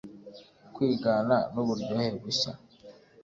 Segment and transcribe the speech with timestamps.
[0.73, 2.51] kwigana nuburyohe bushya